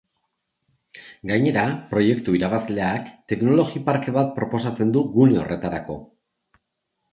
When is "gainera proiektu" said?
1.31-2.33